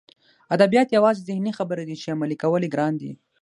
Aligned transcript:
ادبیات 0.55 0.89
یوازې 0.97 1.25
ذهني 1.29 1.51
خبرې 1.59 1.83
دي 1.89 1.95
چې 2.01 2.07
عملي 2.15 2.37
کول 2.43 2.61
یې 2.65 2.69
ګران 2.75 2.93
دي 3.01 3.11